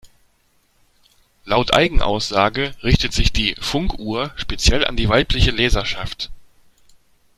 [1.45, 6.31] Laut Eigenaussage richtet sich die "Funk Uhr" speziell an die weibliche Leserschaft.